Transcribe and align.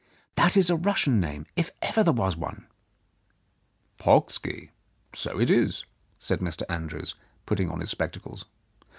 That 0.33 0.57
is 0.57 0.71
a 0.71 0.75
Russian 0.75 1.19
name, 1.19 1.45
if 1.55 1.69
ever 1.83 2.03
there 2.03 2.11
was 2.11 2.35
one!" 2.35 2.65
"Pocksky— 3.99 4.71
so 5.13 5.39
it 5.39 5.51
is," 5.51 5.85
said 6.17 6.39
Mr. 6.39 6.63
Andrews, 6.69 7.13
putting 7.45 7.69
on 7.69 7.81
his 7.81 7.91
spectacles. 7.91 8.45